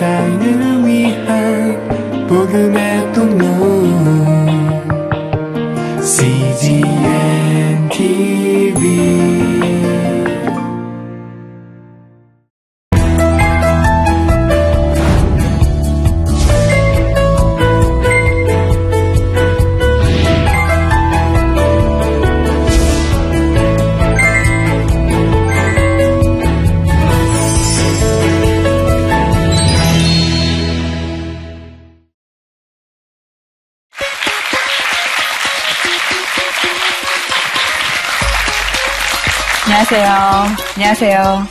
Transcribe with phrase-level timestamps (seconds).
[0.00, 2.79] 세상을 위한 복음의
[40.90, 41.46] 안녕하세요.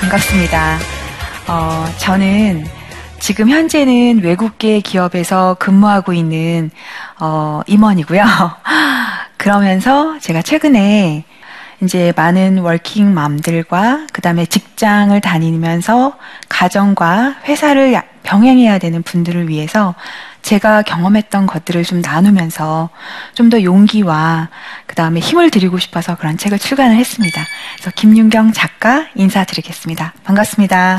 [0.00, 0.78] 반갑습니다.
[1.48, 2.66] 어, 저는
[3.18, 6.70] 지금 현재는 외국계 기업에서 근무하고 있는
[7.18, 8.22] 어, 임원이고요.
[9.38, 11.24] 그러면서 제가 최근에
[11.82, 16.18] 이제 많은 워킹 맘들과 그다음에 직장을 다니면서
[16.50, 17.94] 가정과 회사를
[18.26, 19.94] 병행해야 되는 분들을 위해서
[20.42, 22.90] 제가 경험했던 것들을 좀 나누면서
[23.34, 24.48] 좀 더 용기와
[24.86, 27.40] 그 다음에 힘을 드리고 싶어서 그런 책을 출간을 했습니다.
[27.76, 30.14] 그래서 김윤경 작가 인사드리겠습니다.
[30.24, 30.98] 반갑습니다.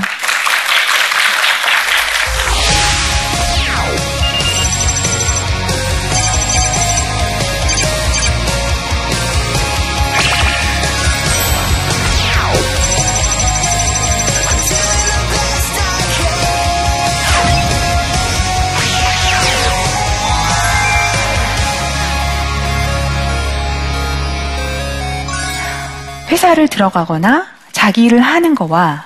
[26.29, 29.05] 회사를 들어가거나 자기 일을 하는 거와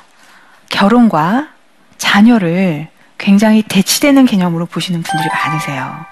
[0.69, 1.49] 결혼과
[1.97, 6.05] 자녀를 굉장히 대치되는 개념으로 보시는 분들이 많으세요.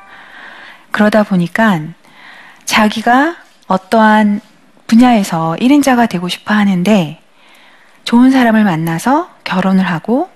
[0.91, 1.79] 그러다 보니까
[2.65, 3.35] 자기가
[3.67, 4.41] 어떠한
[4.87, 7.19] 분야에서 1인자가 되고 싶어 하는데
[8.03, 10.29] 좋은 사람을 만나서 결혼을 하고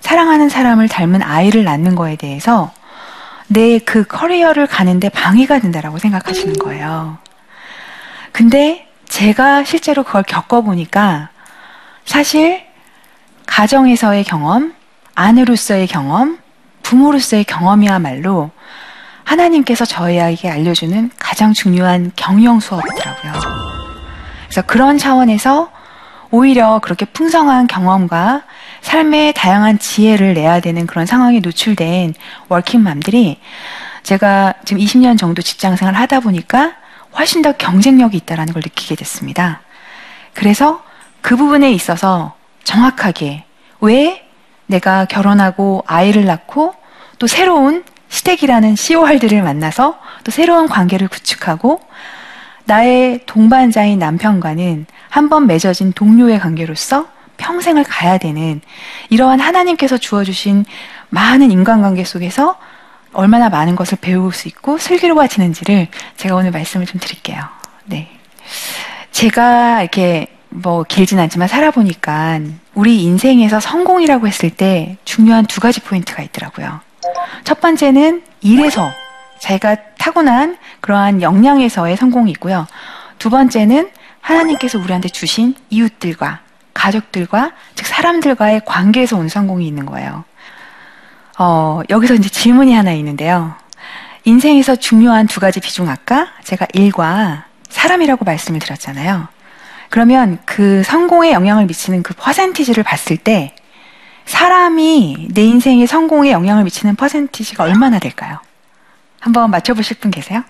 [0.00, 2.72] 사랑하는 사람을 닮은 아이를 낳는 거에 대해서
[3.48, 7.18] 내 그 커리어를 가는데 방해가 된다라고 생각하시는 거예요.
[8.32, 11.28] 근데 제가 실제로 그걸 겪어보니까
[12.04, 12.62] 사실
[13.46, 14.72] 가정에서의 경험,
[15.14, 16.38] 아내로서의 경험,
[16.82, 18.50] 부모로서의 경험이야말로
[19.24, 23.32] 하나님께서 저희에게 알려주는 가장 중요한 경영 수업이더라고요.
[24.44, 25.70] 그래서 그런 차원에서
[26.30, 28.42] 오히려 그렇게 풍성한 경험과
[28.82, 32.14] 삶의 다양한 지혜를 내야 되는 그런 상황에 노출된
[32.48, 33.40] 워킹맘들이
[34.04, 36.74] 제가 지금 20년 정도 직장 생활 하다 보니까
[37.16, 39.60] 훨씬 더 경쟁력이 있다는 걸 느끼게 됐습니다.
[40.34, 40.82] 그래서
[41.20, 42.34] 그 부분에 있어서
[42.64, 43.44] 정확하게
[43.80, 44.24] 왜
[44.66, 46.74] 내가 결혼하고 아이를 낳고
[47.18, 51.80] 또 새로운 시댁이라는 COR들을 만나서 또 새로운 관계를 구축하고
[52.64, 58.60] 나의 동반자인 남편과는 한 번 맺어진 동료의 관계로서 평생을 가야 되는
[59.08, 60.64] 이러한 하나님께서 주어주신
[61.08, 62.56] 많은 인간관계 속에서
[63.12, 67.42] 얼마나 많은 것을 배울 수 있고 슬기로워지는지를 제가 오늘 말씀을 좀 드릴게요.
[67.84, 68.08] 네.
[69.10, 72.40] 제가 이렇게 뭐 길진 않지만 살아보니까
[72.74, 76.80] 우리 인생에서 성공이라고 했을 때 중요한 두 가지 포인트가 있더라고요.
[77.44, 78.90] 첫 번째는 일에서
[79.38, 82.66] 자기가 타고난 그러한 역량에서의 성공이 있고요.
[83.18, 83.90] 두 번째는
[84.20, 86.40] 하나님께서 우리한테 주신 이웃들과
[86.74, 90.24] 가족들과 즉 사람들과의 관계에서 온 성공이 있는 거예요.
[91.42, 93.54] 어, 여기서 이제 질문이 하나 있는데요.
[94.24, 99.26] 인생에서 중요한 두 가지 비중 아까 제가 일과 사람이라고 말씀을 드렸잖아요.
[99.88, 103.56] 그러면 그 성공에 영향을 미치는 그 퍼센티지를 봤을 때
[104.26, 108.38] 사람이 내 인생의 성공에 영향을 미치는 퍼센티지가 얼마나 될까요?
[109.18, 110.44] 한번 맞춰보실 분 계세요?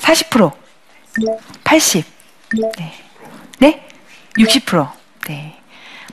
[0.00, 0.52] 40%,
[1.62, 2.04] 80,
[2.78, 2.94] 네,
[3.60, 3.88] 네,
[4.36, 4.90] 60%,
[5.28, 5.60] 네,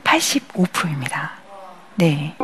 [0.04, 1.42] 85%입니다.
[1.96, 2.34] 네.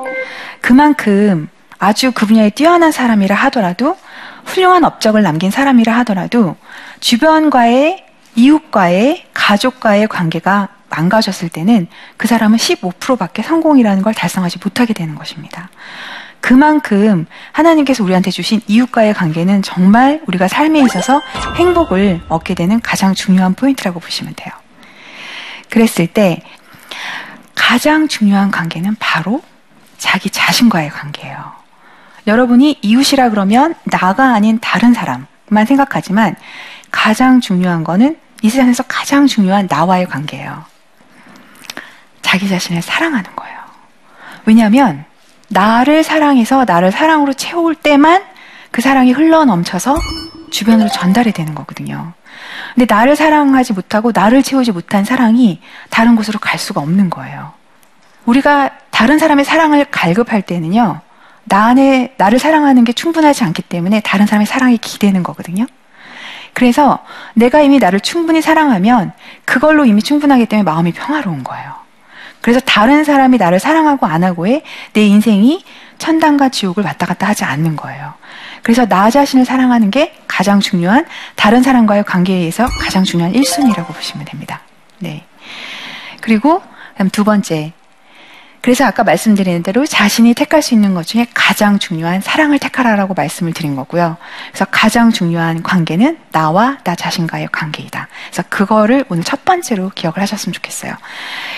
[0.61, 3.97] 그만큼 아주 그 분야에 뛰어난 사람이라 하더라도
[4.44, 6.56] 훌륭한 업적을 남긴 사람이라 하더라도
[7.00, 15.69] 주변과의 이웃과의 가족과의 관계가 망가졌을 때는 그 사람은 15%밖에 성공이라는 걸 달성하지 못하게 되는 것입니다.
[16.41, 21.21] 그만큼 하나님께서 우리한테 주신 이웃과의 관계는 정말 우리가 삶에 있어서
[21.57, 24.53] 행복을 얻게 되는 가장 중요한 포인트라고 보시면 돼요.
[25.69, 26.41] 그랬을 때
[27.54, 29.42] 가장 중요한 관계는 바로
[29.98, 31.53] 자기 자신과의 관계예요.
[32.27, 36.36] 여러분이 이웃이라 그러면 나가 아닌 다른 사람만 생각하지만
[36.91, 40.65] 가장 중요한 거는 이 세상에서 가장 중요한 나와의 관계예요.
[42.22, 43.59] 자기 자신을 사랑하는 거예요.
[44.45, 45.04] 왜냐하면
[45.48, 48.22] 나를 사랑해서 나를 사랑으로 채울 때만
[48.71, 49.98] 그 사랑이 흘러 넘쳐서
[50.50, 52.12] 주변으로 전달이 되는 거거든요.
[52.74, 55.60] 근데 나를 사랑하지 못하고 나를 채우지 못한 사랑이
[55.91, 57.53] 다른 곳으로 갈 수가 없는 거예요.
[58.27, 61.00] 우리가 다른 사람의 사랑을 갈급할 때는요,
[61.45, 65.66] 나 안에 나를 사랑하는 게 충분하지 않기 때문에 다른 사람의 사랑이 기대는 거거든요.
[66.53, 66.98] 그래서
[67.34, 69.12] 내가 이미 나를 충분히 사랑하면
[69.45, 71.74] 그걸로 이미 충분하기 때문에 마음이 평화로운 거예요.
[72.41, 74.65] 그래서 다른 사람이 나를 사랑하고 안 하고에
[74.95, 75.65] 내 인생이
[75.98, 78.15] 천당과 지옥을 왔다 갔다 하지 않는 거예요.
[78.65, 81.06] 그래서 나 자신을 사랑하는 게 가장 중요한
[81.36, 84.62] 다른 사람과의 관계에 의해서 가장 중요한 1순위라고 보시면 됩니다.
[84.98, 85.24] 네.
[86.21, 86.60] 그리고
[87.12, 87.78] 두 번째.
[88.60, 93.53] 그래서 아까 말씀드린 대로 자신이 택할 수 있는 것 중에 가장 중요한 사랑을 택하라라고 말씀을
[93.53, 94.16] 드린 거고요.
[94.51, 98.09] 그래서 가장 중요한 관계는 나와 나 자신과의 관계이다.
[98.28, 100.95] 그래서 그거를 오늘 첫 번째로 기억을 하셨으면 좋겠어요.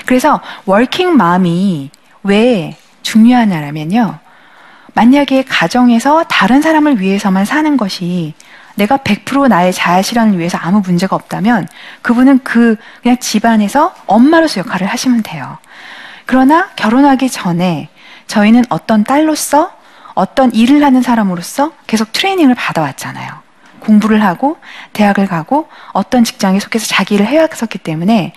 [0.06, 1.90] 그래서 워킹 마음이
[2.22, 4.18] 왜 중요하냐면요.
[4.94, 8.34] 만약에 가정에서 다른 사람을 위해서만 사는 것이
[8.74, 11.68] 내가 100% 나의 자아 실현을 위해서 아무 문제가 없다면
[12.02, 15.58] 그분은 그 그냥 집안에서 엄마로서 역할을 하시면 돼요.
[16.30, 17.88] 그러나 결혼하기 전에
[18.28, 19.72] 저희는 어떤 딸로서
[20.14, 23.28] 어떤 일을 하는 사람으로서 계속 트레이닝을 받아왔잖아요.
[23.80, 24.56] 공부를 하고
[24.92, 28.32] 대학을 가고 어떤 직장에 속해서 자기 일을 해왔었기 때문에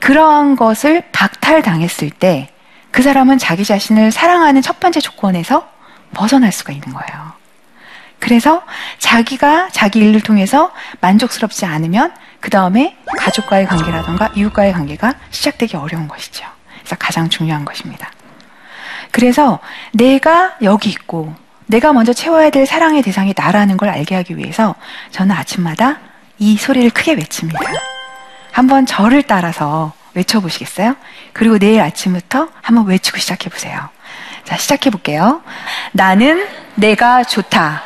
[0.00, 2.50] 그러한 것을 박탈당했을 때
[2.90, 5.68] 그 사람은 자기 자신을 사랑하는 첫 번째 조건에서
[6.14, 7.32] 벗어날 수가 있는 거예요.
[8.18, 8.64] 그래서
[8.98, 16.57] 자기가 자기 일을 통해서 만족스럽지 않으면 그 다음에 가족과의 관계라던가 이웃과의 관계가 시작되기 어려운 것이죠.
[16.96, 18.10] 가장 중요한 것입니다.
[19.10, 19.58] 그래서
[19.92, 21.34] 내가 여기 있고
[21.66, 24.74] 내가 먼저 채워야 될 사랑의 대상이 나라는 걸 알게 하기 위해서
[25.10, 25.98] 저는 아침마다
[26.38, 27.60] 이 소리를 크게 외칩니다.
[28.52, 30.96] 한번 저를 따라서 외쳐보시겠어요?
[31.32, 33.88] 그리고 내일 아침부터 한번 외치고 시작해보세요.
[34.44, 35.42] 자, 시작해볼게요.
[35.92, 37.82] 나는 내가 좋다.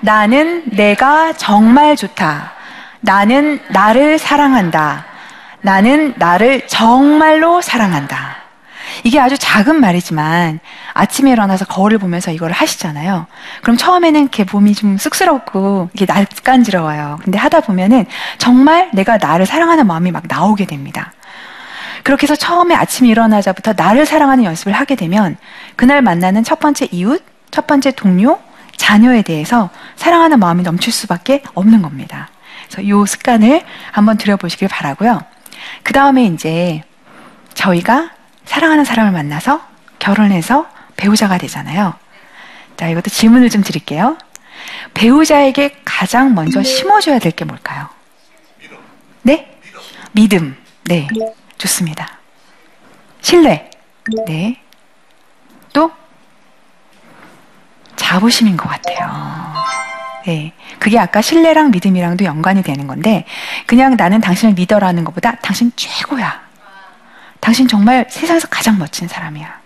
[0.00, 2.52] 나는 내가 정말 좋다.
[3.00, 5.06] 나는 나를 사랑한다.
[5.64, 8.36] 나는 나를 정말로 사랑한다.
[9.02, 10.60] 이게 아주 작은 말이지만
[10.92, 13.26] 아침에 일어나서 거울을 보면서 이걸 하시잖아요.
[13.62, 17.18] 그럼 처음에는 이렇게 몸이 좀 쑥스럽고 이게 낯간지러워요.
[17.24, 18.04] 근데 하다 보면은
[18.36, 21.14] 정말 내가 나를 사랑하는 마음이 막 나오게 됩니다.
[22.02, 25.38] 그렇게 해서 처음에 아침에 일어나자부터 나를 사랑하는 연습을 하게 되면
[25.76, 28.38] 그날 만나는 첫 번째 이웃, 첫 번째 동료,
[28.76, 32.28] 자녀에 대해서 사랑하는 마음이 넘칠 수밖에 없는 겁니다.
[32.68, 33.62] 그래서 이 습관을
[33.92, 35.22] 한번 들여보시길 바라고요.
[35.82, 36.82] 그 다음에 이제
[37.54, 38.10] 저희가
[38.44, 39.60] 사랑하는 사람을 만나서
[39.98, 40.66] 결혼해서
[40.96, 41.94] 배우자가 되잖아요.
[42.76, 44.16] 자, 이것도 질문을 좀 드릴게요.
[44.94, 47.88] 배우자에게 가장 먼저 심어줘야 될 게 뭘까요?
[49.22, 49.58] 네?
[50.12, 50.56] 믿음.
[50.84, 51.08] 네.
[51.58, 52.18] 좋습니다.
[53.22, 53.70] 신뢰.
[54.26, 54.60] 네.
[55.72, 55.90] 또?
[57.96, 59.54] 자부심인 것 같아요.
[60.26, 60.52] 네.
[60.78, 63.24] 그게 아까 신뢰랑 믿음이랑도 연관이 되는 건데,
[63.66, 66.42] 그냥 나는 당신을 믿어라는 것보다 당신 최고야.
[67.40, 69.60] 당신 정말 세상에서 가장 멋진 사람이야.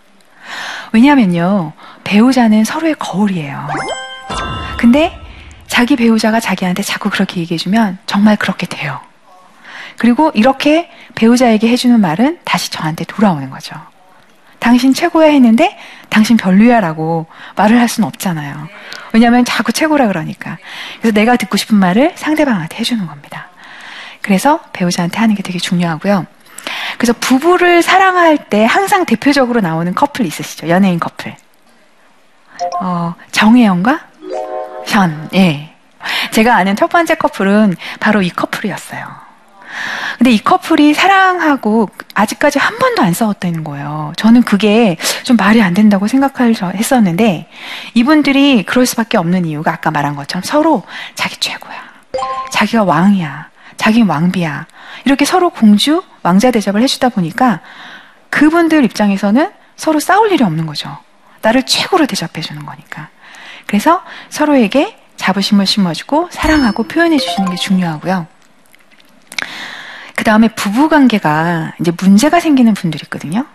[0.93, 1.73] 왜냐하면요,
[2.05, 3.69] 배우자는 서로의 거울이에요.
[4.79, 5.17] 근데
[5.69, 9.01] 자기 배우자가 자기한테 자꾸 그렇게 얘기해주면 정말 그렇게 돼요.
[9.97, 13.77] 그리고 이렇게 배우자에게 해주는 말은 다시 저한테 돌아오는 거죠.
[14.59, 15.77] 당신 최고야 했는데
[16.09, 17.27] 당신 별로야라고
[17.57, 18.69] 말을 할 수는 없잖아요.
[19.13, 20.59] 왜냐하면 자꾸 최고라 그러니까.
[21.01, 23.49] 그래서 내가 듣고 싶은 말을 상대방한테 해주는 겁니다.
[24.21, 26.27] 그래서 배우자한테 하는 게 되게 중요하고요.
[26.99, 30.69] 그래서 부부를 사랑할 때 항상 대표적으로 나오는 커플 있으시죠?
[30.69, 31.35] 연예인 커플.
[32.81, 34.01] 어, 정혜영과
[34.87, 35.75] 현, 예.
[36.33, 39.28] 제가 아는 첫 번째 커플은 바로 이 커플이었어요.
[40.19, 44.13] 근데 이 커플이 사랑하고 아직까지 한 번도 안 싸웠다는 거예요.
[44.17, 47.49] 저는 그게 좀 말이 안 된다고 생각을 했었는데
[47.95, 50.83] 이분들이 그럴 수밖에 없는 이유가 아까 말한 것처럼 서로
[51.15, 51.77] 자기 최고야.
[52.53, 53.49] 자기가 왕이야.
[53.77, 54.67] 자기 왕비야.
[55.05, 57.61] 이렇게 서로 공주, 왕자 대접을 해주다 보니까
[58.31, 60.99] 그분들 입장에서는 서로 싸울 일이 없는 거죠.
[61.41, 63.09] 나를 최고로 대접해 주는 거니까.
[63.67, 68.27] 그래서 서로에게 자부심을 심어주고 사랑하고 표현해 주시는 게 중요하고요.
[70.19, 73.47] 그 다음에 부부 관계가 이제 문제가 생기는 분들이 있거든요.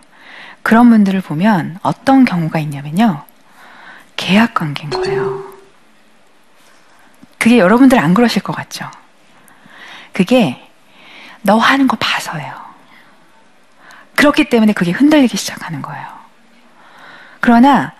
[0.62, 3.22] 그런 분들을 보면 어떤 경우가 있냐면요.
[4.16, 5.44] 계약 관계인 거예요.
[7.36, 8.90] 그게 여러분들 안 그러실 것 같죠?
[10.14, 10.66] 그게
[11.42, 12.54] 너 하는 거 봐서예요.
[14.16, 16.06] 그렇기 때문에 그게 흔들리기 시작하는 거예요.
[17.40, 17.92] 그러나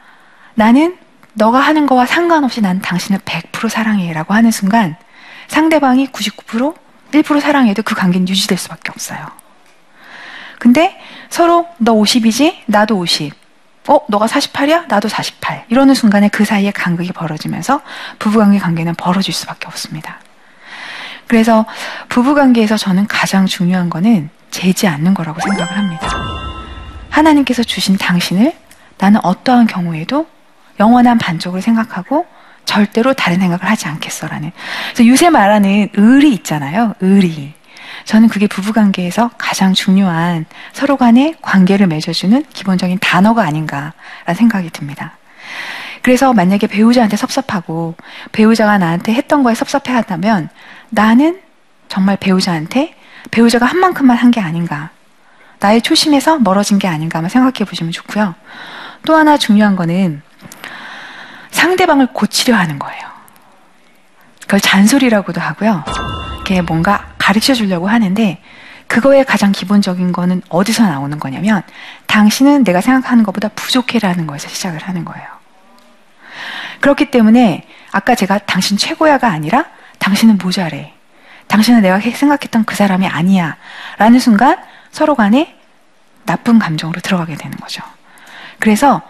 [0.54, 0.96] 나는
[1.34, 4.96] 너가 하는 거와 상관없이 난 당신을 100% 사랑해 라고 하는 순간
[5.48, 6.83] 상대방이 99%
[7.22, 9.26] 1% 사랑해도 그 관계는 유지될 수밖에 없어요.
[10.58, 12.62] 근데 서로 너 50이지?
[12.66, 13.32] 나도 50.
[13.88, 14.88] 어, 너가 48이야?
[14.88, 15.66] 나도 48.
[15.68, 17.82] 이러는 순간에 그 사이에 간극이 벌어지면서
[18.18, 20.20] 부부관계 관계는 벌어질 수밖에 없습니다.
[21.26, 21.66] 그래서
[22.08, 26.08] 부부관계에서 저는 가장 중요한 거는 재지 않는 거라고 생각을 합니다.
[27.10, 28.54] 하나님께서 주신 당신을
[28.98, 30.26] 나는 어떠한 경우에도
[30.80, 32.26] 영원한 반쪽을 생각하고
[32.64, 34.52] 절대로 다른 생각을 하지 않겠어라는.
[34.94, 36.94] 그래서 요새 말하는 의리 있잖아요.
[37.00, 37.52] 의리.
[38.04, 43.94] 저는 그게 부부관계에서 가장 중요한 서로 간의 관계를 맺어주는 기본적인 단어가 아닌가라는
[44.36, 45.16] 생각이 듭니다.
[46.02, 47.94] 그래서 만약에 배우자한테 섭섭하고
[48.32, 50.50] 배우자가 나한테 했던 거에 섭섭해 한다면
[50.90, 51.40] 나는
[51.88, 52.94] 정말 배우자한테
[53.30, 54.90] 배우자가 한 만큼만 한 게 아닌가.
[55.60, 58.34] 나의 초심에서 멀어진 게 아닌가 한번 생각해 보시면 좋고요.
[59.06, 60.20] 또 하나 중요한 거는
[61.54, 63.02] 상대방을 고치려 하는 거예요.
[64.42, 65.84] 그걸 잔소리라고도 하고요.
[66.34, 68.42] 이렇게 뭔가 가르쳐 주려고 하는데
[68.86, 71.62] 그거의 가장 기본적인 거는 어디서 나오는 거냐면
[72.06, 75.26] 당신은 내가 생각하는 것보다 부족해라는 거에서 시작을 하는 거예요.
[76.80, 79.64] 그렇기 때문에 아까 제가 당신 최고야가 아니라
[80.00, 80.92] 당신은 모자래.
[81.46, 83.56] 당신은 내가 생각했던 그 사람이 아니야.
[83.96, 84.58] 라는 순간
[84.90, 85.56] 서로 간에
[86.26, 87.82] 나쁜 감정으로 들어가게 되는 거죠.
[88.58, 89.02] 그래서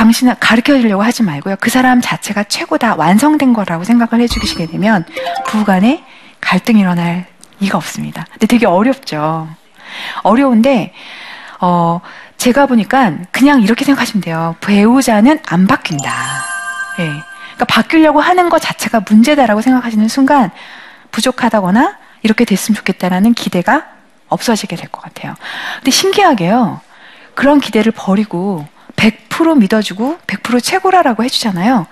[0.00, 1.56] 당신은 가르쳐 주려고 하지 말고요.
[1.60, 5.04] 그 사람 자체가 최고다, 완성된 거라고 생각을 해주시게 되면
[5.46, 6.02] 부부간에
[6.40, 7.26] 갈등이 일어날
[7.60, 8.24] 이가 없습니다.
[8.32, 9.46] 근데 되게 어렵죠.
[10.22, 10.94] 어려운데,
[11.60, 12.00] 어,
[12.38, 14.56] 제가 보니까 그냥 이렇게 생각하시면 돼요.
[14.62, 16.10] 배우자는 안 바뀐다.
[17.00, 17.04] 예.
[17.04, 20.50] 그러니까 바뀌려고 하는 것 자체가 문제다라고 생각하시는 순간
[21.10, 23.84] 부족하다거나 이렇게 됐으면 좋겠다라는 기대가
[24.30, 25.34] 없어지게 될 것 같아요.
[25.76, 26.80] 근데 신기하게요.
[27.34, 28.66] 그런 기대를 버리고
[29.00, 31.86] 100% 믿어주고 100% 최고라라고 해주잖아요.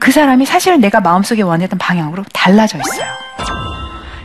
[0.00, 3.08] 그 사람이 사실 내가 마음속에 원했던 방향으로 달라져 있어요.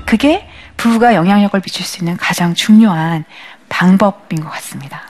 [0.06, 3.24] 그게 부부가 영향력을 미칠 수 있는 가장 중요한
[3.70, 5.04] 방법인 것 같습니다.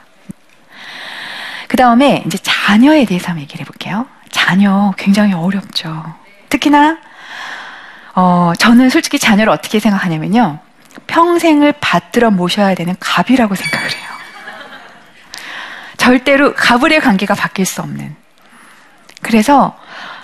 [1.69, 4.05] 그 다음에 이제 자녀에 대해서 한번 얘기를 해볼게요.
[4.29, 6.03] 자녀 굉장히 어렵죠.
[6.49, 6.97] 특히나
[8.15, 10.59] 어, 저는 솔직히 자녀를 어떻게 생각하냐면요.
[11.07, 14.12] 평생을 받들어 모셔야 되는 갑이라고 생각을 해요.
[16.03, 18.13] 절대로 갑을의 관계가 바뀔 수 없는.
[19.21, 19.79] 그래서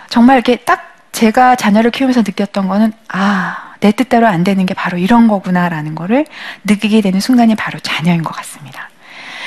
[0.09, 4.98] 정말 이렇게 딱 제가 자녀를 키우면서 느꼈던 거는 아, 내 뜻대로 안 되는 게 바로
[4.98, 6.25] 이런 거구나라는 거를
[6.65, 8.89] 느끼게 되는 순간이 바로 자녀인 것 같습니다.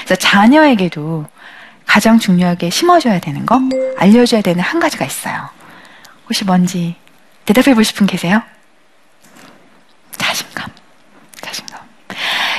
[0.04, 1.26] 그래서 자녀에게도
[1.84, 3.60] 가장 중요하게 심어줘야 되는 거,
[3.98, 5.50] 알려줘야 되는 한 가지가 있어요.
[6.24, 6.96] 혹시 뭔지
[7.44, 8.40] 대답해 보고 싶은 계세요?
[10.16, 10.70] 자신감.
[11.42, 11.80] 자신감.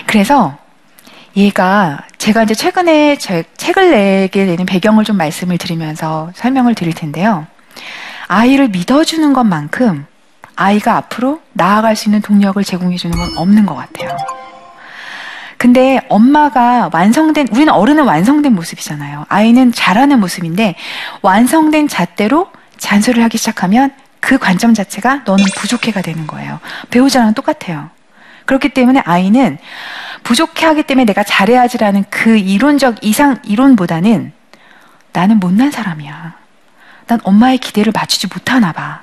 [0.06, 0.60] 그래서
[1.36, 7.46] 얘가 제가 이제 최근에 제 책을 내게 되는 배경을 좀 말씀을 드리면서 설명을 드릴 텐데요.
[8.28, 10.06] 아이를 믿어주는 것만큼
[10.56, 14.16] 아이가 앞으로 나아갈 수 있는 동력을 제공해 주는 건 없는 것 같아요.
[15.58, 19.26] 근데 엄마가 완성된, 우리는 어른은 완성된 모습이잖아요.
[19.28, 20.76] 아이는 잘하는 모습인데
[21.24, 26.62] 완성된 잣대로 잔소리를 하기 시작하면 그 관점 자체가 너는 부족해가 되는 거예요.
[26.90, 27.90] 배우자랑 똑같아요.
[28.46, 29.58] 그렇기 때문에 아이는
[30.24, 34.32] 부족해 하기 때문에 내가 잘해야지라는 그 이론적 이상 이론보다는
[35.12, 36.36] 나는 못난 사람이야.
[37.08, 39.02] 난 엄마의 기대를 맞추지 못하나 봐.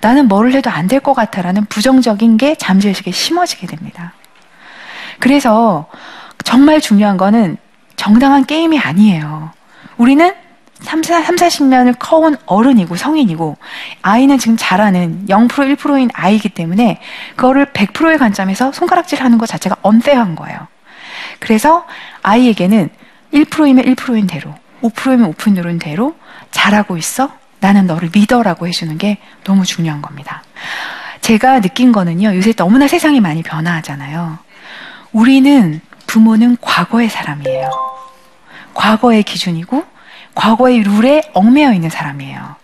[0.00, 4.12] 나는 뭐를 해도 안 될 것 같아라는 부정적인 게 잠재의식에 심어지게 됩니다.
[5.18, 5.86] 그래서
[6.44, 7.56] 정말 중요한 거는
[7.96, 9.52] 정당한 게임이 아니에요.
[9.96, 10.34] 우리는
[10.80, 13.56] 3, 40년을 커온 어른이고 성인이고
[14.02, 17.00] 아이는 지금 자라는 0% 1%인 아이기 때문에
[17.36, 20.66] 그거를 100%의 관점에서 손가락질 하는 것 자체가 언페어한 거예요.
[21.38, 21.86] 그래서
[22.22, 22.90] 아이에게는
[23.32, 26.14] 1%이면 1%인 대로 5%이면 5%인 대로
[26.50, 27.30] 잘하고 있어?
[27.60, 30.42] 나는 너를 믿어라고 해주는 게 너무 중요한 겁니다.
[31.22, 34.38] 제가 느낀 거는요, 요새 너무나 세상이 많이 변화하잖아요.
[35.12, 37.70] 우리는 부모는 과거의 사람이에요.
[38.74, 39.93] 과거의 기준이고
[40.34, 42.56] 과거의 룰에 얽매여 있는 사람이에요.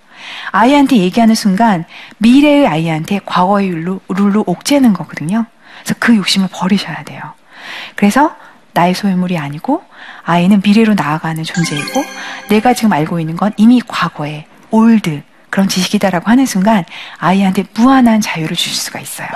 [0.52, 1.84] 아이한테 얘기하는 순간
[2.18, 5.46] 미래의 아이한테 과거의 룰로, 룰로 옥죄는 거거든요.
[5.82, 7.22] 그래서 그 욕심을 버리셔야 돼요.
[7.96, 8.34] 그래서
[8.72, 9.82] 나의 소유물이 아니고
[10.24, 12.04] 아이는 미래로 나아가는 존재이고
[12.48, 16.84] 내가 지금 알고 있는 건 이미 과거의 old 그런 지식이다라고 하는 순간
[17.18, 19.28] 아이한테 무한한 자유를 주실 수가 있어요.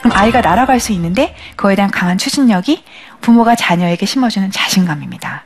[0.00, 2.82] 그럼 아이가 날아갈 수 있는데 그거에 대한 강한 추진력이
[3.20, 5.44] 부모가 자녀에게 심어주는 자신감입니다.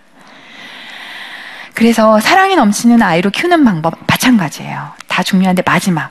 [1.77, 4.93] 그래서 사랑이 넘치는 아이로 키우는 방법 마찬가지예요.
[5.09, 6.11] 다 중요한데 마지막.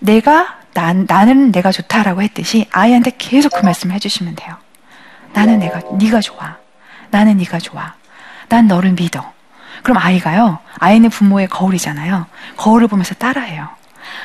[0.00, 4.54] 내가 난, 나는 내가 좋다라고 했듯이 아이한테 계속 그 말씀을 해주시면 돼요.
[5.32, 6.56] 나는 내가 네가 좋아.
[7.10, 7.94] 나는 네가 좋아.
[8.50, 9.32] 난 너를 믿어.
[9.82, 10.58] 그럼 아이가요.
[10.78, 12.26] 아이는 부모의 거울이잖아요.
[12.58, 13.70] 거울을 보면서 따라해요.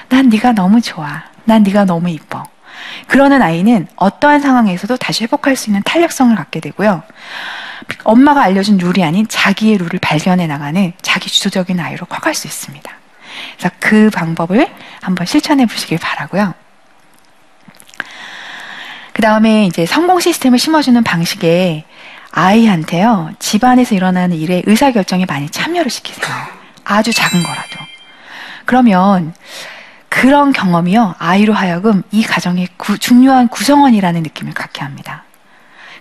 [0.10, 1.24] 난 네가 너무 좋아.
[1.46, 2.44] 난 네가 너무 이뻐.
[3.08, 7.04] 그러는 아이는 어떠한 상황에서도 다시 회복할 수 있는 탄력성을 갖게 되고요.
[8.04, 12.92] 엄마가 알려준 룰이 아닌 자기의 룰을 발견해 나가는 자기 주도적인 아이로 커갈 수 있습니다.
[13.58, 14.68] 그래서 그 방법을
[15.02, 16.54] 한번 실천해 보시길 바라고요.
[19.14, 21.86] 그 다음에 이제 성공 시스템을 심어주는 방식에
[22.32, 26.36] 아이한테요, 집안에서 일어나는 일에 의사결정에 많이 참여를 시키세요.
[26.84, 27.80] 아주 작은 거라도.
[28.66, 29.34] 그러면
[30.10, 35.24] 그런 경험이요, 아이로 하여금 이 가정의 구, 중요한 구성원이라는 느낌을 갖게 합니다.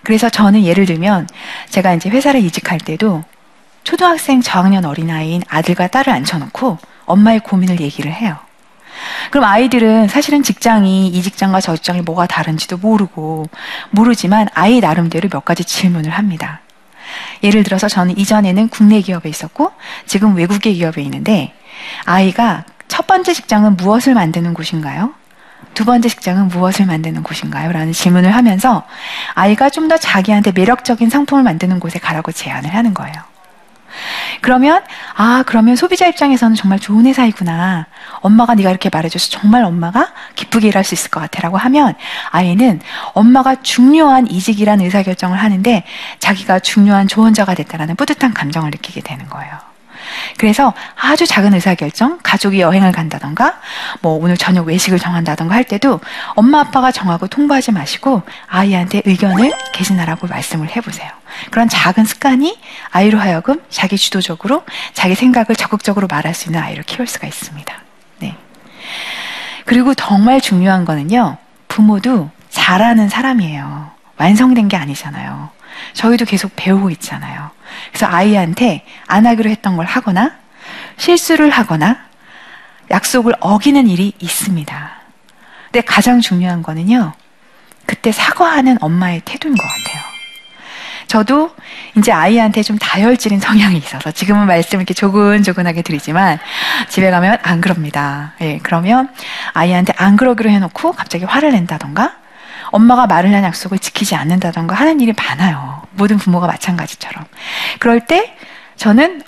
[0.06, 1.26] 그래서 저는 예를 들면
[1.68, 3.24] 제가 이제 회사를 이직할 때도
[3.82, 8.36] 초등학생 저학년 어린아이인 아들과 딸을 앉혀놓고 엄마의 고민을 얘기를 해요.
[9.32, 13.46] 그럼 아이들은 사실은 직장이 이 직장과 저 직장이 뭐가 다른지도 모르고
[13.90, 16.60] 모르지만 아이 나름대로 몇 가지 질문을 합니다.
[17.42, 19.72] 예를 들어서 저는 이전에는 국내 기업에 있었고
[20.06, 21.52] 지금 외국의 기업에 있는데
[22.04, 25.14] 아이가 첫 번째 직장은 무엇을 만드는 곳인가요?
[25.76, 27.70] 두 번째 직장은 무엇을 만드는 곳인가요?
[27.70, 28.82] 라는 질문을 하면서
[29.34, 33.14] 아이가 좀 더 자기한테 매력적인 상품을 만드는 곳에 가라고 제안을 하는 거예요.
[34.40, 34.82] 그러면
[35.14, 37.86] 아 그러면 소비자 입장에서는 정말 좋은 회사이구나.
[38.20, 41.94] 엄마가 네가 이렇게 말해줘서 정말 엄마가 기쁘게 일할 수 있을 것 같아라고 하면
[42.30, 42.80] 아이는
[43.12, 45.84] 엄마가 중요한 이직이라는 의사결정을 하는데
[46.18, 49.65] 자기가 중요한 조언자가 됐다라는 뿌듯한 감정을 느끼게 되는 거예요.
[50.38, 53.60] 그래서 아주 작은 의사결정, 가족이 여행을 간다던가,
[54.02, 56.00] 뭐 오늘 저녁 외식을 정한다던가 할 때도
[56.34, 61.10] 엄마 아빠가 정하고 통보하지 마시고 아이한테 의견을 개진하라고 말씀을 해보세요.
[61.50, 62.58] 그런 작은 습관이
[62.90, 67.74] 아이로 하여금 자기 주도적으로 자기 생각을 적극적으로 말할 수 있는 아이를 키울 수가 있습니다.
[68.18, 68.36] 네.
[69.64, 71.36] 그리고 정말 중요한 거는요,
[71.68, 73.90] 부모도 잘하는 사람이에요.
[74.18, 75.55] 완성된 게 아니잖아요.
[75.94, 77.50] 저희도 계속 배우고 있잖아요.
[77.90, 80.32] 그래서 아이한테 안 하기로 했던 걸 하거나
[80.96, 82.06] 실수를 하거나
[82.90, 84.90] 약속을 어기는 일이 있습니다.
[85.66, 87.12] 근데 가장 중요한 거는요,
[87.84, 90.02] 그때 사과하는 엄마의 태도인 것 같아요.
[91.06, 91.54] 저도
[91.96, 96.38] 이제 아이한테 좀 다혈질인 성향이 있어서 지금은 말씀을 이렇게 조근조근하게 드리지만
[96.88, 98.32] 집에 가면 안 그럽니다.
[98.40, 99.08] 예, 그러면
[99.52, 102.16] 아이한테 안 그러기로 해놓고 갑자기 화를 낸다던가
[102.70, 105.82] 엄마가 말을 한 약속을 지키지 않는다던가 하는 일이 많아요.
[105.92, 107.24] 모든 부모가 마찬가지처럼.
[107.78, 108.36] 그럴 때
[108.76, 109.22] 저는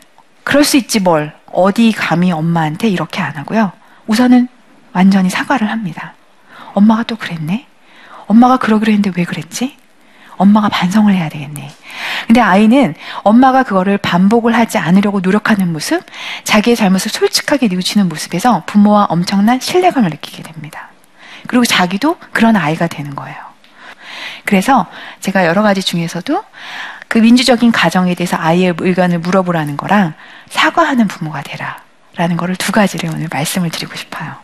[0.44, 1.36] 그럴 수 있지 뭘.
[1.50, 3.72] 어디 감히 엄마한테 이렇게 안 하고요.
[4.06, 4.48] 우선은
[4.92, 6.14] 완전히 사과를 합니다.
[6.74, 7.66] 엄마가 또 그랬네?
[8.26, 9.76] 엄마가 그러기로 했는데 왜 그랬지?
[10.36, 11.70] 엄마가 반성을 해야 되겠네.
[12.26, 16.02] 근데 아이는 엄마가 그거를 반복을 하지 않으려고 노력하는 모습,
[16.44, 20.90] 자기의 잘못을 솔직하게 뉘우치는 모습에서 부모와 엄청난 신뢰감을 느끼게 됩니다.
[21.48, 23.36] 그리고 자기도 그런 아이가 되는 거예요.
[24.44, 24.86] 그래서
[25.20, 26.44] 제가 여러 가지 중에서도
[27.08, 30.14] 그 민주적인 가정에 대해서 아이의 의견을 물어보라는 거랑
[30.50, 31.82] 사과하는 부모가 되라.
[32.16, 34.34] 라는 거를 두 가지를 오늘 말씀을 드리고 싶어요.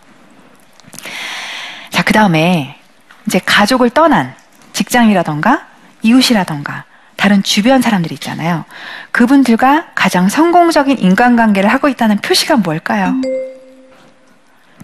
[1.90, 2.78] 자, 그 다음에
[3.26, 4.34] 이제 가족을 떠난
[4.72, 5.66] 직장이라던가
[6.02, 6.84] 이웃이라던가
[7.16, 8.64] 다른 주변 사람들이 있잖아요.
[9.10, 13.14] 그분들과 가장 성공적인 인간관계를 하고 있다는 표시가 뭘까요?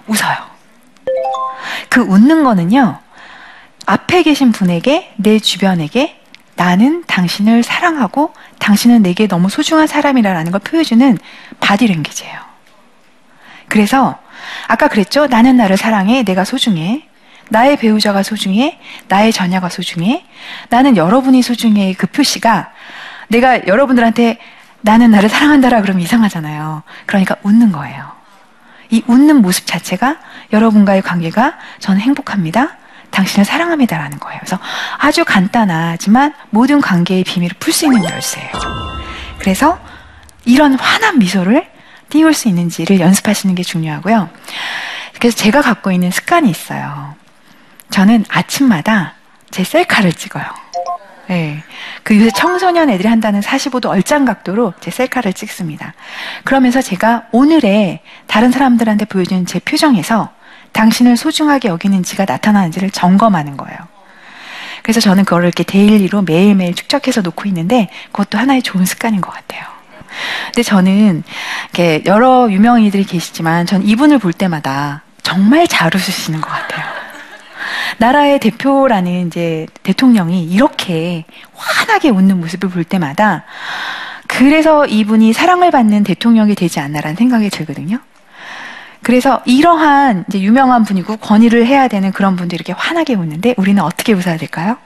[0.07, 0.50] 웃어요.
[1.91, 2.99] 그 웃는 거는요,
[3.85, 6.19] 앞에 계신 분에게, 내 주변에게
[6.55, 11.19] 나는 당신을 사랑하고 당신은 내게 너무 소중한 사람이라는 걸 보여주는
[11.59, 12.39] 바디랭귀지예요.
[13.69, 14.19] 그래서
[14.69, 15.27] 아까 그랬죠?
[15.27, 16.23] 나는 나를 사랑해.
[16.23, 17.09] 내가 소중해.
[17.49, 18.79] 나의 배우자가 소중해.
[19.09, 20.25] 나의 자녀가 소중해.
[20.69, 21.95] 나는 여러분이 소중해.
[21.95, 22.73] 그 표시가
[23.29, 24.39] 내가 여러분들한테
[24.83, 26.83] 나는 나를 사랑한다라 그러면 이상하잖아요.
[27.07, 28.20] 그러니까 웃는 거예요.
[28.91, 30.17] 이 웃는 모습 자체가
[30.53, 32.77] 여러분과의 관계가 저는 행복합니다.
[33.11, 34.39] 당신을 사랑합니다라는 거예요.
[34.41, 34.59] 그래서
[34.99, 38.53] 아주 간단하지만 모든 관계의 비밀을 풀 수 있는 열쇠예요.
[39.39, 39.79] 그래서
[40.45, 41.67] 이런 환한 미소를
[42.09, 44.29] 띄울 수 있는지를 연습하시는 게 중요하고요.
[45.19, 47.15] 그래서 제가 갖고 있는 습관이 있어요.
[47.91, 49.15] 저는 아침마다
[49.51, 50.45] 제 셀카를 찍어요.
[51.31, 51.63] 네.
[52.03, 55.95] 그 요새 청소년 애들이 한다는 45도 얼짱 각도로 제 셀카를 찍습니다.
[56.43, 60.31] 그러면서 제가 오늘의 다른 사람들한테 보여주는 제 표정에서
[60.73, 63.79] 당신을 소중하게 여기는지가 나타나는지를 점검하는 거예요.
[64.83, 69.63] 그래서 저는 그거를 이렇게 daily로 매일매일 축적해서 놓고 있는데 그것도 하나의 좋은 습관인 것 같아요.
[70.47, 71.23] 근데 저는
[71.67, 77.00] 이렇게 여러 유명인들이 계시지만 전 이분을 볼 때마다 정말 잘 웃으시는 것 같아요.
[78.01, 83.45] 나라의 대표라는 이제 대통령이 이렇게 환하게 웃는 모습을 볼 때마다
[84.27, 87.99] 그래서 이분이 사랑을 받는 대통령이 되지 않나라는 생각이 들거든요.
[89.03, 94.15] 그래서 이러한 이제 유명한 분이고 권위를 해야 되는 그런 분들이 이렇게 환하게 웃는데 우리는 어떻게
[94.15, 94.79] 웃어야 될까요?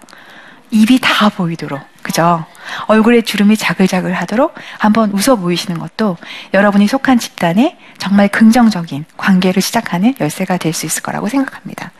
[0.74, 1.80] 입이 다 보이도록.
[2.02, 2.44] 그죠?
[2.86, 6.16] 얼굴에 주름이 자글자글 하도록 한번 웃어 보이시는 것도
[6.52, 11.92] 여러분이 속한 집단에 정말 긍정적인 관계를 시작하는 열쇠가 될 수 있을 거라고 생각합니다.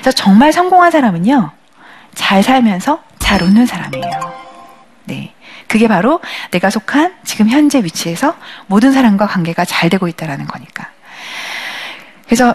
[0.00, 1.50] 그래서 정말 성공한 사람은요,
[2.14, 4.34] 잘 살면서 잘 웃는 사람이에요.
[5.06, 5.34] 네.
[5.66, 6.20] 그게 바로
[6.52, 8.36] 내가 속한 지금 현재 위치에서
[8.68, 10.88] 모든 사람과 관계가 잘 되고 있다는 거니까.
[12.26, 12.54] 그래서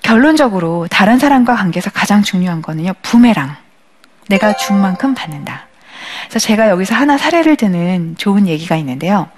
[0.00, 3.56] 결론적으로 다른 사람과 관계에서 가장 중요한 거는요, 부메랑.
[4.28, 5.66] 내가 준 만큼 받는다.
[6.28, 9.28] 그래서 제가 여기서 하나 사례를 드는 좋은 얘기가 있는데요.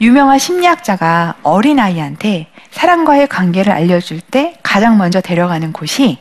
[0.00, 6.18] 유명한 심리학자가 어린아이한테 사랑과의 관계를 알려줄 때 가장 먼저 데려가는 곳이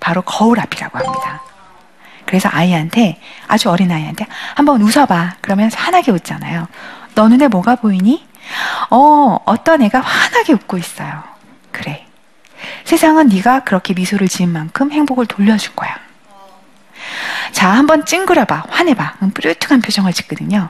[0.00, 1.42] 바로 거울 앞이라고 합니다.
[2.24, 5.36] 그래서 아이한테, 아주 어린아이한테 한번 웃어봐.
[5.40, 6.68] 그러면 환하게 웃잖아요.
[7.14, 8.26] 너 눈에 뭐가 보이니?
[8.90, 11.22] 어, 어떤 애가 환하게 웃고 있어요.
[11.72, 12.06] 그래.
[12.84, 15.98] 세상은 네가 그렇게 미소를 지은 만큼 행복을 돌려줄 거야.
[17.52, 18.64] 자, 한번 찡그려봐.
[18.68, 19.14] 화내봐.
[19.34, 20.68] 뿌듯한 표정을 짓거든요.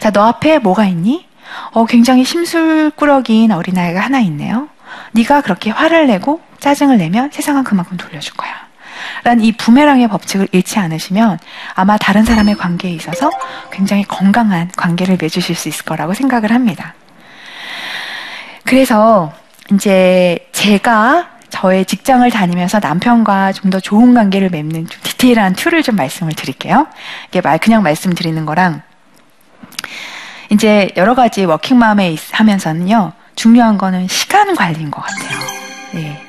[0.00, 1.26] 자, 너 앞에 뭐가 있니?
[1.72, 4.68] 어, 굉장히 심술꾸러기인 어린아이가 하나 있네요.
[5.12, 8.52] 네가 그렇게 화를 내고 짜증을 내면 세상은 그만큼 돌려줄 거야.
[9.24, 11.38] 라는 이 부메랑의 법칙을 잃지 않으시면
[11.74, 13.30] 아마 다른 사람의 관계에 있어서
[13.70, 16.94] 굉장히 건강한 관계를 맺으실 수 있을 거라고 생각을 합니다.
[18.64, 19.32] 그래서
[19.72, 25.96] 이제 제가 저의 직장을 다니면서 남편과 좀 더 좋은 관계를 맺는 좀 디테일한 tool을 좀
[25.96, 26.86] 말씀을 드릴게요.
[27.28, 28.82] 이게 말 그냥 말씀드리는 거랑
[30.50, 35.38] 이제 여러 가지 워킹맘에 하면서는요 중요한 거는 시간 관리인 것 같아요.
[35.94, 36.22] 네.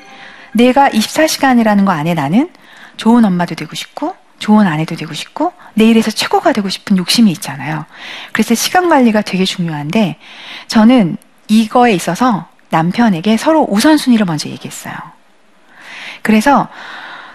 [0.52, 2.50] 내가 24시간이라는 거 안에 나는
[2.96, 7.84] 좋은 엄마도 되고 싶고 좋은 아내도 되고 싶고 내 일에서 최고가 되고 싶은 욕심이 있잖아요.
[8.32, 10.16] 그래서 시간 관리가 되게 중요한데
[10.68, 11.16] 저는
[11.48, 15.13] 이거에 있어서 남편에게 서로 우선순위를 먼저 얘기했어요.
[16.24, 16.68] 그래서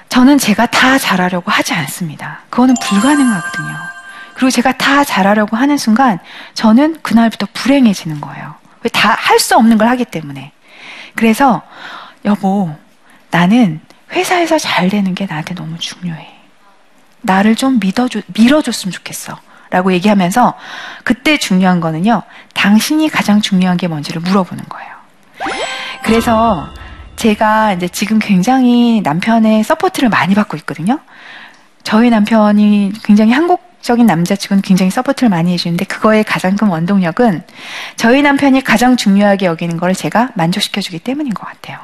[0.10, 2.40] 저는 제가 다 잘하려고 하지 않습니다.
[2.50, 3.76] 그거는 불가능하거든요.
[4.34, 6.18] 그리고 제가 다 잘하려고 하는 순간
[6.56, 8.56] 저는 그날부터 불행해지는 거예요.
[8.92, 10.52] 다 할 수 없는 걸 하기 때문에.
[11.16, 11.62] 그래서
[12.26, 12.76] 여보,
[13.30, 13.80] 나는
[14.12, 16.28] 회사에서 잘 되는 게 나한테 너무 중요해.
[17.22, 19.38] 나를 좀 믿어줘, 밀어줬으면 좋겠어.
[19.70, 20.56] 라고 얘기하면서
[21.04, 22.24] 그때 중요한 거는요,
[22.56, 24.90] 당신이 가장 중요한 게 뭔지를 물어보는 거예요.
[26.04, 26.68] 그래서
[27.20, 31.00] 제가 이제 지금 굉장히 남편의 support를 많이 받고 있거든요.
[31.84, 37.44] 저희 남편이 굉장히 한국적인 남자치고는 굉장히 support를 많이 해주는데 그거의 가장 큰 원동력은
[37.98, 41.78] 저희 남편이 가장 중요하게 여기는 걸 제가 만족시켜주기 때문인 것 같아요.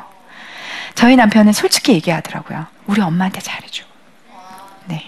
[0.93, 2.67] 저희 남편은 솔직히 얘기하더라고요.
[2.87, 3.83] 우리 엄마한테 잘해줘.
[4.85, 5.03] 네.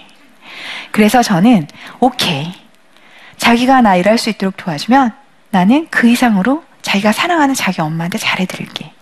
[0.91, 1.69] 그래서 저는
[2.01, 2.53] 오케이.
[3.37, 5.13] 자기가 나 일할 수 있도록 도와주면
[5.51, 8.96] 나는 그 이상으로 자기가 사랑하는 자기 엄마한테 잘해드릴게.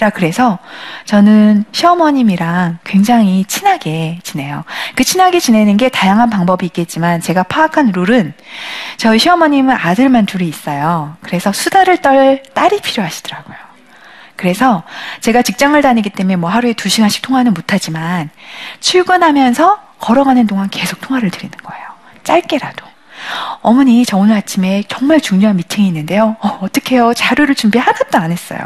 [0.00, 0.58] 라 그래서
[1.06, 4.64] 저는 시어머님이랑 굉장히 친하게 지내요.
[4.94, 8.32] 그 친하게 지내는 게 다양한 방법이 있겠지만 제가 파악한 룰은
[8.96, 11.16] 저희 시어머님은 아들만 둘이 있어요.
[11.20, 13.56] 그래서 수다를 떨 딸이 필요하시더라고요.
[14.36, 14.84] 그래서
[15.20, 18.30] 제가 직장을 다니기 때문에 뭐 하루에 두 시간씩 통화는 못하지만
[18.78, 21.84] 출근하면서 걸어가는 동안 계속 통화를 드리는 거예요.
[22.22, 22.86] 짧게라도.
[23.62, 26.36] 어머니, 저 오늘 아침에 정말 중요한 미팅이 있는데요.
[26.40, 27.14] 어, 어떡해요?
[27.14, 28.58] 자료를 준비 하나도 안 했어요.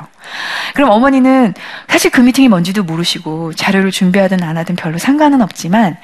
[0.75, 1.55] 그럼 어머니는
[1.89, 5.97] 사실 그 미팅이 뭔지도 모르시고 자료를 준비하든 안 하든 별로 상관은 없지만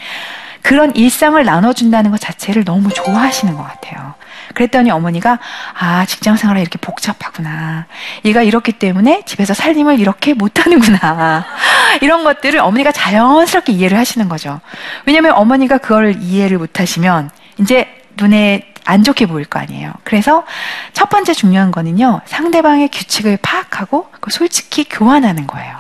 [0.63, 4.15] 그런 일상을 나눠준다는 것 자체를 너무 좋아하시는 것 같아요.
[4.55, 5.39] 그랬더니 어머니가
[5.79, 7.87] 아 직장 생활이 이렇게 복잡하구나.
[8.25, 11.47] 얘가 이렇기 때문에 집에서 살림을 이렇게 못하는구나.
[12.03, 14.61] 이런 것들을 어머니가 자연스럽게 이해를 하시는 거죠.
[15.07, 19.93] 왜냐하면 어머니가 그걸 이해를 못하시면 이제 눈에 안 좋게 보일 거 아니에요.
[20.05, 20.45] 그래서
[20.93, 25.77] 첫 번째 중요한 거는요, 상대방의 규칙을 파악하고 솔직히 교환하는 거예요.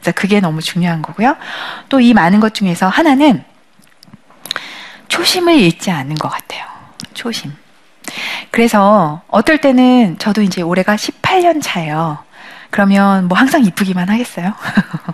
[0.00, 1.36] 그래서 그게 너무 중요한 거고요.
[1.88, 3.44] 또 이 많은 것 중에서 하나는
[5.08, 6.64] 초심을 잃지 않는 것 같아요.
[7.14, 7.52] 초심.
[8.50, 12.18] 그래서 어떨 때는 저도 이제 올해가 18년 차예요.
[12.74, 14.52] 그러면 뭐 항상 이쁘기만 하겠어요?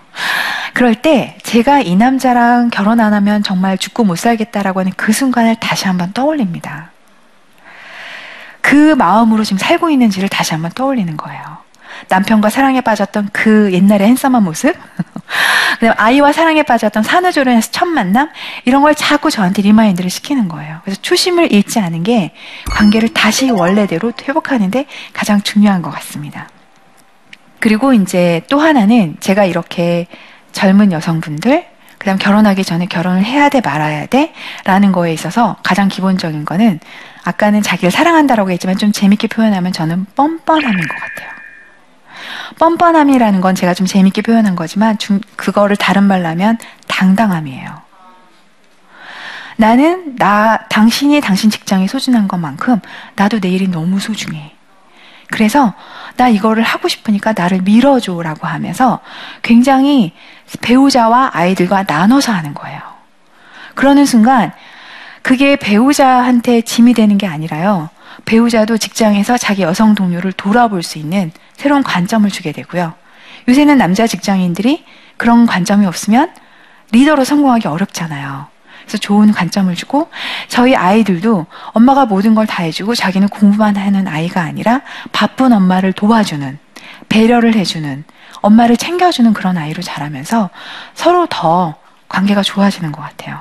[0.73, 5.57] 그럴 때 제가 이 남자랑 결혼 안 하면 정말 죽고 못 살겠다라고 하는 그 순간을
[5.57, 6.91] 다시 한번 떠올립니다.
[8.63, 11.59] 그 마음으로 지금 살고 있는지를 다시 한번 떠올리는 거예요.
[12.09, 14.75] 남편과 사랑에 빠졌던 그 옛날의 핸섬한 모습,
[15.81, 18.31] 그다음 아이와 사랑에 빠졌던 산후조리원에서 첫 만남
[18.65, 20.81] 이런 걸 자꾸 저한테 remind를 시키는 거예요.
[20.85, 22.33] 그래서 초심을 잃지 않은 게
[22.71, 26.49] 관계를 다시 원래대로 회복하는데 가장 중요한 것 같습니다.
[27.61, 30.07] 그리고 이제 또 하나는 제가 이렇게
[30.53, 31.67] 젊은 여성분들,
[31.99, 34.33] 그 다음 결혼하기 전에 결혼을 해야 돼, 말아야 돼?
[34.65, 36.81] 라는 거에 있어서 가장 기본적인 거는
[37.25, 41.31] 아까는 자기를 사랑한다라고 했지만 좀 재밌게 표현하면 저는 뻔뻔함인 것 같아요.
[42.59, 47.83] 뻔뻔함이라는 건 제가 좀 재밌게 표현한 거지만 좀 그거를 다른 말로 하면 당당함이에요.
[49.57, 52.81] 나는 나 당신이 당신 직장이 소중한 것만큼
[53.17, 54.55] 나도 내 일이 너무 소중해.
[55.31, 55.75] 그래서
[56.17, 59.01] 나 이거를 하고 싶으니까 나를 밀어줘라고 하면서
[59.43, 60.13] 굉장히
[60.61, 62.81] 배우자와 아이들과 나눠서 하는 거예요.
[63.75, 64.53] 그러는 순간
[65.23, 67.91] 그게 배우자한테 짐이 되는 게 아니라요.
[68.25, 72.95] 배우자도 직장에서 자기 여성 동료를 돌아볼 수 있는 새로운 관점을 주게 되고요.
[73.49, 74.85] 요새는 남자 직장인들이
[75.17, 76.31] 그런 관점이 없으면
[76.93, 78.47] 리더로 성공하기 어렵잖아요.
[78.91, 80.09] 그래서 좋은 관점을 주고
[80.49, 84.81] 저희 아이들도 엄마가 모든 걸 다 해주고 자기는 공부만 하는 아이가 아니라
[85.13, 86.59] 바쁜 엄마를 도와주는
[87.09, 88.03] 배려를 해주는
[88.41, 90.51] 엄마를 챙겨주는 그런 아이로 자라면서
[90.95, 91.77] 서로 더
[92.09, 93.39] 관계가 좋아지는 것 같아요.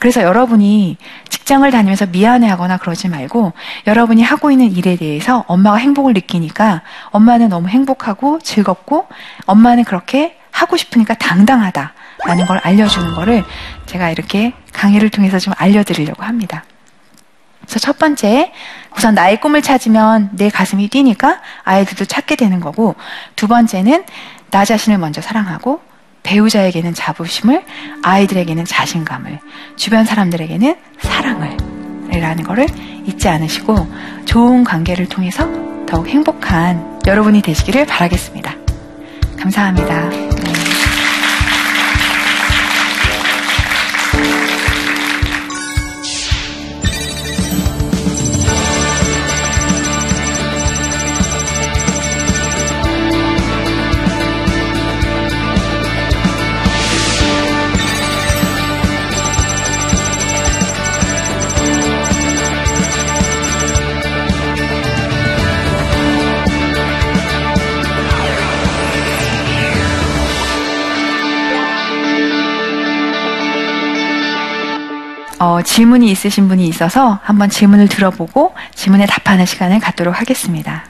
[0.00, 0.96] 그래서 여러분이
[1.28, 3.52] 직장을 다니면서 미안해하거나 그러지 말고
[3.86, 9.06] 여러분이 하고 있는 일에 대해서 엄마가 행복을 느끼니까 엄마는 너무 행복하고 즐겁고
[9.46, 13.44] 엄마는 그렇게 하고 싶으니까 당당하다라는 걸 알려주는 거를
[13.86, 16.64] 제가 이렇게 강의를 통해서 좀 알려드리려고 합니다.
[17.62, 18.52] 그래서 첫 번째,
[18.96, 22.96] 우선 나의 꿈을 찾으면 내 가슴이 뛰니까 아이들도 찾게 되는 거고,
[23.36, 24.04] 두 번째는
[24.50, 25.80] 나 자신을 먼저 사랑하고,
[26.22, 27.64] 배우자에게는 자부심을,
[28.02, 29.38] 아이들에게는 자신감을,
[29.76, 31.56] 주변 사람들에게는 사랑을,
[32.10, 32.66] 라는 거를
[33.06, 33.88] 잊지 않으시고,
[34.24, 35.48] 좋은 관계를 통해서
[35.86, 38.54] 더욱 행복한 여러분이 되시기를 바라겠습니다.
[39.38, 40.31] 감사합니다.
[75.52, 80.84] 어, 질문이 있으신 분이 있어서 한번 질문을 들어보고 질문에 답하는 시간을 갖도록 하겠습니다.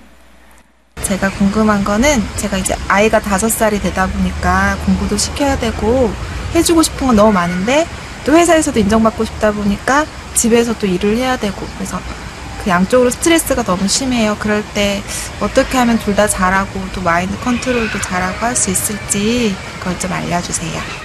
[1.03, 6.13] 제가 궁금한 거는 제가 이제 아이가 다섯 살이 되다 보니까 공부도 시켜야 되고
[6.55, 7.89] 해주고 싶은 건 너무 많은데
[8.25, 11.99] 또 회사에서도 인정받고 싶다 보니까 집에서 또 일을 해야 되고 그래서
[12.63, 14.37] 그 양쪽으로 스트레스가 너무 심해요.
[14.39, 15.03] 그럴 때
[15.41, 21.02] 어떻게 하면 둘 다 잘하고 또 마인드 컨트롤도 잘하고 할 수 있을지 그걸 좀 알려주세요.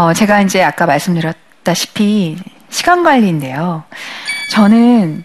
[0.00, 2.38] 어, 제가 이제 아까 말씀드렸다시피
[2.70, 3.84] 시간 관리인데요.
[4.50, 5.24] 저는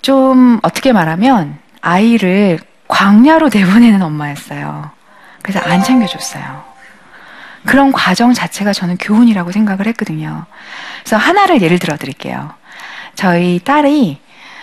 [0.00, 4.92] 좀 어떻게 말하면 아이를 광야로 내보내는 엄마였어요.
[5.42, 6.62] 그래서 안 챙겨줬어요.
[7.66, 10.44] 그런 과정 자체가 저는 교훈이라고 생각을 했거든요.
[11.00, 12.54] 그래서 하나를 예를 들어 드릴게요.
[13.16, 14.20] 저희 딸이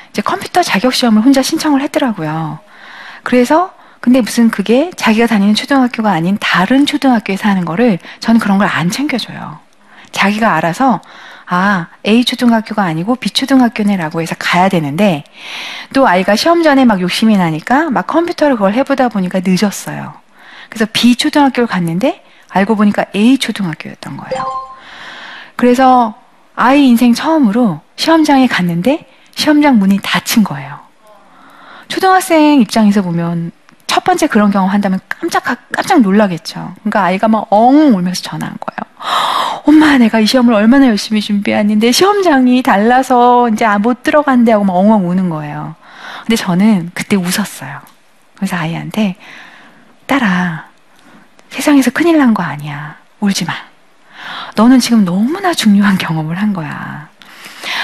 [0.10, 2.60] 이제 컴퓨터 자격 시험을 혼자 신청을 했더라고요.
[3.24, 8.68] 그래서 근데 무슨 그게 자기가 다니는 초등학교가 아닌 다른 초등학교에서 하는 거를 저는 그런 걸
[8.68, 9.60] 안 챙겨줘요.
[10.12, 11.02] 자기가 알아서
[11.50, 15.24] 아, A 초등학교가 아니고 B 초등학교네라고 해서 가야 되는데
[15.94, 20.14] 또 아이가 시험 전에 막 욕심이 나니까 막 컴퓨터를 그걸 해보다 보니까 늦었어요.
[20.70, 24.46] 그래서 B 초등학교를 갔는데 알고 보니까 A 초등학교였던 거예요.
[25.56, 26.14] 그래서
[26.56, 30.80] 아이 인생 처음으로 시험장에 갔는데 시험장 문이 닫힌 거예요.
[31.88, 33.52] 초등학생 입장에서 보면
[33.98, 36.76] 첫 번째 그런 경험 한다면 깜짝 깜짝 놀라겠죠.
[36.82, 38.78] 그러니까 아이가 막 엉 울면서 전화한 거예요.
[39.66, 44.74] 엄마, 내가 이 시험을 얼마나 열심히 준비했는데 시험장이 달라서 이제 아, 못 들어간대 하고 막
[44.76, 45.74] 엉엉 우는 거예요.
[46.22, 47.80] 근데 저는 그때 웃었어요.
[48.36, 49.16] 그래서 아이한테
[50.06, 50.66] 딸아,
[51.50, 52.98] 세상에서 큰일 난 거 아니야.
[53.20, 53.54] 울지 마.
[54.56, 57.07] 너는 지금 너무나 중요한 경험을 한 거야.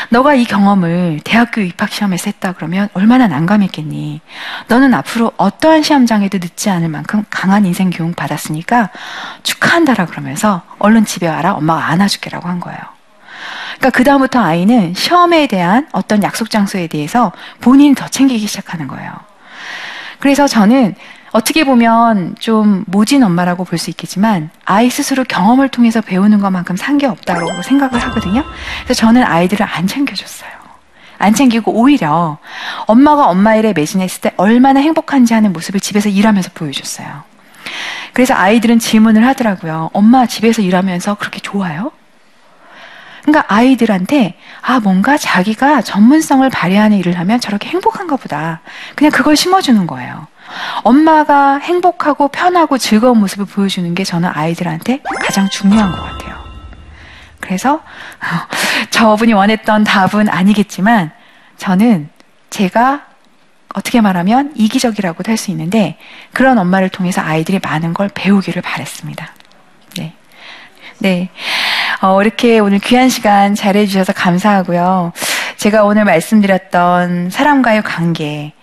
[0.09, 4.21] 너가 이 경험을 대학교 입학 시험에서 했다 그러면 얼마나 난감했겠니?
[4.67, 8.89] 너는 앞으로 어떠한 시험장에도 늦지 않을 만큼 강한 인생 교육 받았으니까
[9.43, 11.53] 축하한다라 그러면서 얼른 집에 와라.
[11.53, 12.79] 엄마가 안아줄게라고 한 거예요.
[13.77, 19.11] 그러니까 그 다음부터 아이는 시험에 대한 어떤 약속 장소에 대해서 본인이 더 챙기기 시작하는 거예요.
[20.19, 20.95] 그래서 저는
[21.33, 26.97] 어떻게 보면 좀 모진 엄마라고 볼 수 있겠지만 아이 스스로 경험을 통해서 배우는 것만큼 산
[26.97, 28.43] 게 없다고 생각을 하거든요.
[28.83, 30.51] 그래서 저는 아이들을 안 챙겨줬어요.
[31.17, 32.37] 안 챙기고 오히려
[32.85, 37.23] 엄마가 엄마 일에 매진했을 때 얼마나 행복한지 하는 모습을 집에서 일하면서 보여줬어요.
[38.13, 39.89] 그래서 아이들은 질문을 하더라고요.
[39.93, 41.91] 엄마 집에서 일하면서 그렇게 좋아요?
[43.23, 48.59] 그러니까 아이들한테 아 뭔가 자기가 전문성을 발휘하는 일을 하면 저렇게 행복한가 보다.
[48.95, 50.27] 그냥 그걸 심어주는 거예요.
[50.83, 56.33] 엄마가 행복하고 편하고 즐거운 모습을 보여주는 게 저는 아이들한테 가장 중요한 것 같아요.
[57.39, 57.81] 그래서
[58.91, 61.11] 저분이 원했던 답은 아니겠지만
[61.57, 62.09] 저는
[62.49, 63.05] 제가
[63.73, 65.97] 어떻게 말하면 이기적이라고도 할 수 있는데
[66.31, 69.33] 그런 엄마를 통해서 아이들이 많은 걸 배우기를 바랬습니다.
[69.97, 70.13] 네.
[70.99, 71.29] 네.
[72.01, 75.11] 어, 이렇게 오늘 귀한 시간 잘해주셔서 감사하고요.
[75.57, 78.53] 제가 오늘 말씀드렸던 사람과의 관계,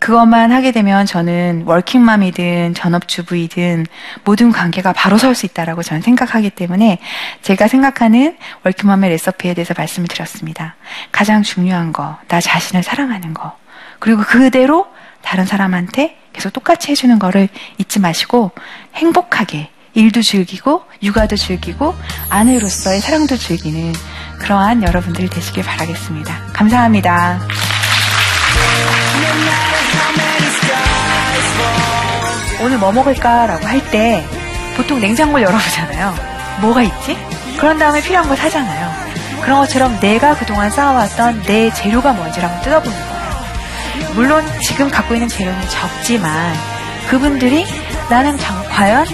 [0.00, 3.86] 그것만 하게 되면 저는 워킹맘이든 전업주부이든
[4.24, 6.98] 모든 관계가 바로 설 수 있다라고 저는 생각하기 때문에
[7.42, 10.74] 제가 생각하는 워킹맘의 레시피에 대해서 말씀을 드렸습니다.
[11.12, 13.56] 가장 중요한 거, 나 자신을 사랑하는 거.
[14.00, 14.86] 그리고 그대로
[15.22, 18.52] 다른 사람한테 계속 똑같이 해주는 거를 잊지 마시고
[18.94, 21.94] 행복하게 일도 즐기고 육아도 즐기고
[22.30, 23.92] 아내로서의 사랑도 즐기는
[24.38, 26.34] 그러한 여러분들 되시길 바라겠습니다.
[26.54, 27.40] 감사합니다.
[32.70, 34.24] 오늘 뭐 먹을까라고 할 때
[34.76, 36.14] 보통 냉장고를 열어보잖아요.
[36.60, 37.18] 뭐가 있지?
[37.58, 38.92] 그런 다음에 필요한 걸 사잖아요.
[39.42, 44.12] 그런 것처럼 내가 그동안 쌓아왔던 내 재료가 뭔지를 한번 뜯어보는 거예요.
[44.14, 46.54] 물론 지금 갖고 있는 재료는 적지만
[47.08, 47.66] 그분들이
[48.08, 49.04] 나는 장- 과연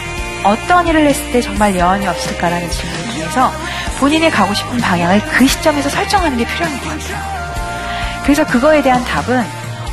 [0.44, 3.50] 어떤 일을 했을 때 정말 여한이 없을까라는 질문을 통해서
[3.98, 8.22] 본인이 가고 싶은 방향을 그 시점에서 설정하는 게 필요한 것 같아요.
[8.24, 9.42] 그래서 그거에 대한 답은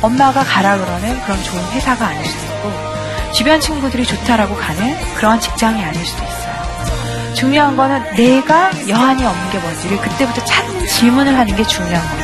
[0.02, 2.93] 엄마가 가라 그러는 그런 좋은 회사가 아닐 수도 있고
[3.34, 7.34] 주변 친구들이 좋다라고 가는 그런 직장이 아닐 수도 있어요.
[7.34, 12.23] 중요한 거는 내가 여한이 없는 게 뭔지를 그때부터 찾는 질문을 하는 게 중요한 겁니다.